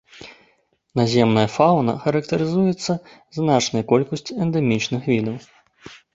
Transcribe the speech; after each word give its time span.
Наземная 0.99 1.43
фаўна 1.55 1.93
характарызуецца 2.05 2.93
значнай 3.39 3.83
колькасцю 3.93 4.33
эндэмічных 4.49 5.01
відаў. 5.13 5.35